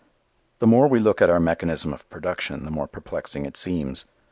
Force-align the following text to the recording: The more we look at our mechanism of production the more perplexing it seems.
The 0.57 0.65
more 0.65 0.87
we 0.87 0.97
look 0.97 1.21
at 1.21 1.29
our 1.29 1.39
mechanism 1.39 1.93
of 1.93 2.09
production 2.09 2.65
the 2.65 2.71
more 2.71 2.87
perplexing 2.87 3.45
it 3.45 3.55
seems. 3.55 4.05